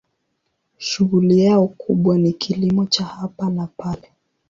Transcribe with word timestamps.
Shughuli 0.77 1.41
yao 1.43 1.67
kubwa 1.67 2.17
ni 2.17 2.33
kilimo 2.33 2.85
cha 2.85 3.05
hapa 3.05 3.49
na 3.49 3.67
pale. 3.67 4.11